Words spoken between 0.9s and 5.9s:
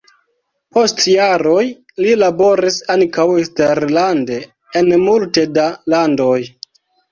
jaroj li laboris ankaŭ eksterlande en multe da